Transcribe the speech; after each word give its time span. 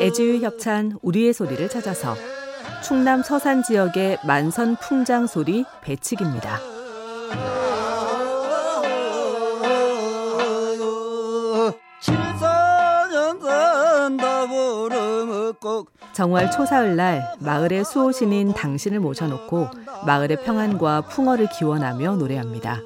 애지유 0.00 0.44
협찬 0.44 0.98
우리의 1.02 1.32
소리를 1.32 1.68
찾아서 1.68 2.14
충남 2.82 3.22
서산 3.22 3.62
지역의 3.62 4.18
만선 4.24 4.76
풍장 4.76 5.26
소리 5.26 5.64
배치기입니다. 5.82 6.58
정월 16.14 16.50
초사흘날 16.50 17.34
마을의 17.40 17.84
수호신인 17.84 18.54
당신을 18.54 19.00
모셔놓고 19.00 19.68
마을의 20.06 20.44
평안과 20.44 21.02
풍어를 21.02 21.48
기원하며 21.58 22.16
노래합니다. 22.16 22.80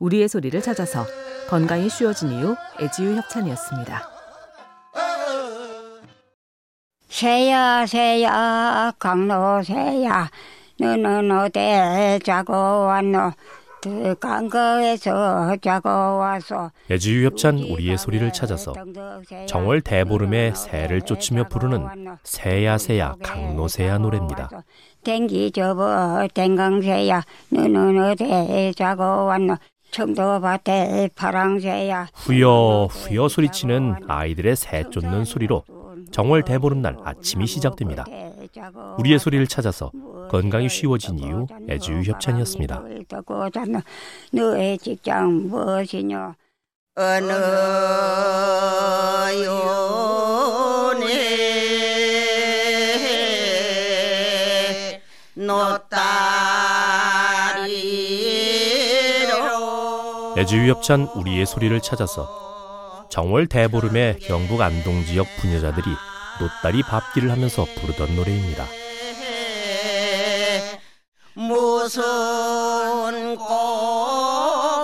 우리의 0.00 0.28
소리를 0.28 0.60
찾아서 0.62 1.06
건강이 1.48 1.88
쉬워진 1.88 2.30
이유 2.32 2.56
애지유 2.80 3.16
협찬이었습니다. 3.16 4.10
새야 7.08 7.86
새야 7.86 8.92
강로 8.98 9.62
새야 9.62 10.28
너는 10.78 11.30
어디 11.30 11.60
자고 12.24 12.52
왔노 12.52 13.32
강거에서 14.20 15.56
자고 15.62 15.88
와서 15.88 16.72
애지유 16.90 17.24
협찬 17.26 17.58
우리의 17.58 17.96
소리를 17.96 18.30
찾아서 18.32 18.74
정월 19.46 19.80
대보름에 19.80 20.52
새를 20.54 21.02
쫓으며 21.02 21.44
부르는 21.48 22.16
새야 22.24 22.76
새야 22.78 23.14
강노새야 23.22 23.98
노래입니다. 23.98 24.50
댕기 25.04 25.52
접어 25.52 26.26
댕강새야 26.34 27.22
너는 27.50 28.10
어디 28.10 28.74
자고 28.76 29.26
왔노 29.26 29.56
청도밭에 29.96 31.08
파랑새야 31.14 32.08
후여 32.12 32.88
후여 32.90 33.28
소리치는 33.28 33.94
아이들의 34.06 34.54
새 34.54 34.84
쫓는 34.90 35.24
소리로 35.24 35.64
정월 36.10 36.42
대보름날 36.42 36.98
아침이 37.02 37.46
시작됩니다. 37.46 38.04
우리의 38.98 39.18
소리를 39.18 39.46
찾아서 39.46 39.90
건강이 40.30 40.68
쉬워진 40.68 41.18
이유 41.18 41.46
애주유 41.70 42.02
협찬이었습니다. 42.02 42.82
너의 44.32 44.76
직장 44.76 45.48
무엇이냐? 45.48 46.34
어느 46.96 47.32
요네 54.56 55.00
노따 55.36 56.55
리로 60.46 60.46
애주유 60.46 60.70
협찬 60.70 61.08
우리의 61.16 61.44
소리를 61.44 61.78
찾아서 61.80 63.08
정월 63.10 63.48
대보름에 63.48 64.18
경북 64.22 64.60
안동 64.60 65.04
지역 65.04 65.26
부녀자들이 65.38 65.90
노따리 66.40 66.82
밥기를 66.82 67.32
하면서 67.32 67.64
부르던 67.64 68.14
노래입니다. 68.14 68.64
무슨 71.34 73.36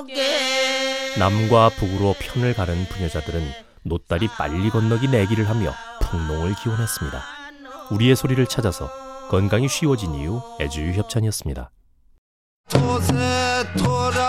꽃게 0.02 1.16
남과 1.18 1.70
북으로 1.70 2.14
편을 2.18 2.54
가는 2.54 2.84
부녀자들은 2.86 3.52
노따리 3.84 4.28
빨리 4.28 4.68
건너기 4.68 5.08
내기를 5.08 5.48
하며 5.48 5.72
풍농을 6.00 6.54
기원했습니다. 6.56 7.22
우리의 7.92 8.16
소리를 8.16 8.44
찾아서 8.46 8.90
건강이 9.30 9.68
쉬워진 9.68 10.14
이유 10.14 10.40
애주유 10.60 10.92
협찬이었습니다. 10.94 11.70
토세 12.68 13.14
토라 13.78 14.21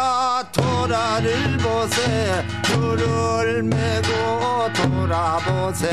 토라를 0.53 1.57
보세 1.57 2.43
줄을 2.63 3.63
메고 3.63 4.71
돌아보세 4.73 5.89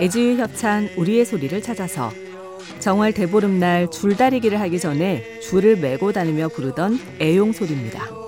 애지유 0.00 0.40
협찬 0.40 0.90
우리의 0.96 1.24
소리를 1.24 1.60
찾아서 1.62 2.10
정월 2.80 3.12
대보름날 3.12 3.90
줄다리기를 3.90 4.60
하기 4.60 4.78
전에 4.78 5.40
줄을 5.40 5.76
메고 5.76 6.12
다니며 6.12 6.48
부르던 6.48 6.98
애용 7.20 7.52
소리입니다. 7.52 8.20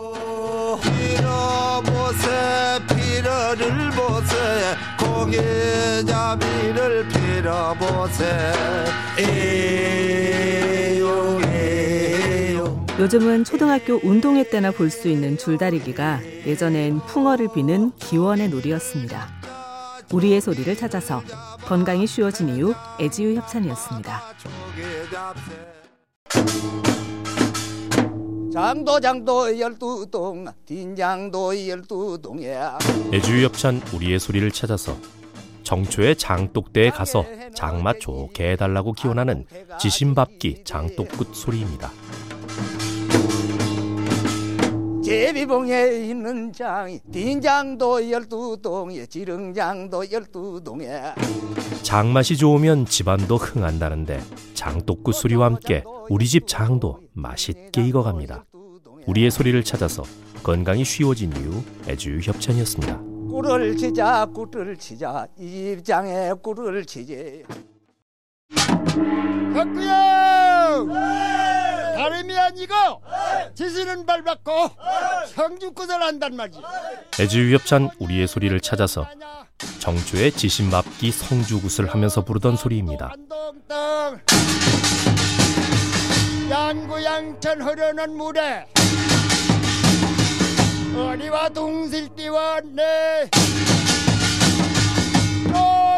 고개잡이를 5.92 7.06
빌어보세 7.09 8.25
애용 9.19 11.41
요즘은 12.98 13.44
초등학교 13.44 13.98
운동회 14.03 14.48
때나 14.48 14.70
볼 14.70 14.91
수 14.91 15.08
있는 15.08 15.38
줄다리기가 15.38 16.20
예전엔 16.47 17.00
풍어를 17.06 17.48
비는 17.54 17.92
기원의 17.98 18.50
놀이였습니다. 18.50 19.28
우리의 20.12 20.41
소리를 20.42 20.76
찾아서 20.76 21.22
건강이 21.64 22.06
쉬워진 22.06 22.50
이유 22.50 22.75
애지유 23.00 23.36
협찬이었습니다. 23.36 24.20
장도 28.53 29.00
장도 29.00 29.59
열두 29.59 30.06
동 30.10 30.44
딘장도 30.66 31.69
열두 31.69 32.19
동에 32.22 32.54
애주유 33.14 33.44
협찬 33.47 33.80
우리의 33.94 34.19
소리를 34.20 34.50
찾아서 34.50 34.94
정초의 35.62 36.16
장독대에 36.16 36.91
가서 36.91 37.24
장맛 37.54 37.98
좋게 38.00 38.50
해달라고 38.53 38.92
기원하는 38.92 39.47
지심밥기 39.80 40.64
장독굿 40.64 41.34
소리입니다. 41.34 41.91
제비봉에 45.12 46.06
있는 46.09 46.50
장 46.55 46.99
딘장도 47.12 48.11
열두 48.11 48.56
동에 48.62 49.05
지릉장도 49.05 50.11
열두 50.11 50.62
동에 50.65 51.03
장맛이 51.83 52.39
좋으면 52.39 52.87
집안도 52.87 53.37
흥한다는데 53.37 54.22
장독구 54.55 55.12
소리와 55.12 55.45
함께 55.47 55.84
우리 56.09 56.27
집 56.27 56.47
장도 56.47 57.01
맛있게 57.12 57.84
익어갑니다. 57.89 58.47
우리의 59.06 59.31
소리를 59.31 59.62
찾아서 59.65 60.03
건강이 60.43 60.83
쉬워진 60.83 61.31
이유 61.37 61.62
애주 61.87 62.21
협찬이었습니다. 62.22 62.99
꿀을 63.31 63.77
치자 63.77 64.25
꿀을 64.34 64.78
치자 64.78 65.27
입장에 65.39 66.33
꿀을 66.43 66.87
치지 66.87 67.45
덕구형 69.55 70.89
다름이 72.03 72.34
아니고 72.34 72.75
지수는 73.54 74.06
밟았고 74.06 74.53
형주굿을 75.34 76.03
한단 76.03 76.36
말이지 76.36 76.58
애지유 77.20 77.54
협찬 77.54 77.91
우리의 77.98 78.26
소리를 78.26 78.58
찾아서 78.60 79.06
정주의 79.78 80.32
지신맙기 80.32 81.10
성주굿을 81.12 81.92
하면서 81.92 82.25
부르던 82.25 82.56
소리입니다. 82.56 83.14
양구양천 86.50 87.62
흐르는 87.62 88.16
물에 88.16 88.66
어리와 90.94 91.48
동실띠와 91.48 92.60
내 92.74 93.28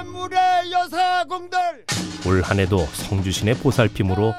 물의 0.04 0.72
여사공들 0.72 1.58
올 2.26 2.42
한해도 2.42 2.86
성주신의 2.92 3.56
보살핌으로 3.56 4.32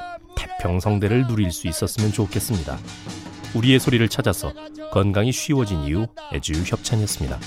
태평성대를 0.66 1.28
누릴 1.28 1.52
수 1.52 1.68
있었으면 1.68 2.12
좋겠습니다. 2.12 2.80
우리의 3.54 3.80
소리를 3.80 4.10
찾아서 4.10 4.52
건강이 4.92 5.32
쉬워진 5.32 5.84
이유 5.84 6.08
애주유 6.34 6.64
협찬이었습니다. 6.66 7.40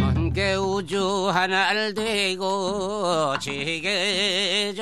먼게 0.00 0.54
우주 0.54 1.28
하나를 1.28 1.92
되고 1.94 3.36
지게조차 3.40 4.78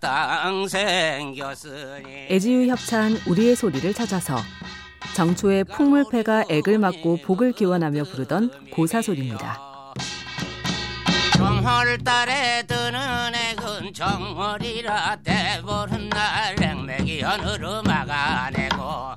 땅 0.00 0.66
생겼으니 0.66 2.28
애지유 2.30 2.70
협찬 2.70 3.18
우리의 3.28 3.54
소리를 3.54 3.92
찾아서 3.92 4.38
정초의 5.14 5.64
풍물패가 5.64 6.46
액을 6.48 6.78
맞고 6.78 7.18
복을 7.18 7.52
기원하며 7.52 8.04
부르던 8.04 8.70
고사소리입니다. 8.70 9.67
정월달에 11.38 12.64
뜨는 12.66 13.32
액은 13.32 13.94
정월이라 13.94 15.18
때보는 15.22 16.08
날 16.08 16.56
냉맥이 16.56 17.20
연으로 17.20 17.80
막아내고 17.84 19.14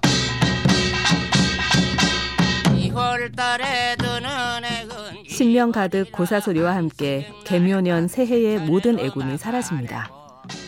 2월달에 2.76 3.98
뜨는 3.98 4.64
액은 4.64 5.24
신명 5.28 5.72
가득 5.72 6.12
고사소리와 6.12 6.76
함께 6.76 7.28
개묘년 7.44 8.08
새해의 8.08 8.60
모든 8.60 9.00
애군이 9.00 9.40
사라집니다. 9.40 10.12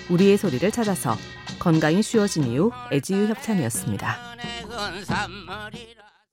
우리의 0.10 0.38
소리를 0.38 0.72
찾아서 0.72 1.16
건강이 1.60 2.02
쉬워진 2.02 2.46
이유 2.46 2.72
애지유 2.92 3.28
협찬이었습니다. 3.28 4.18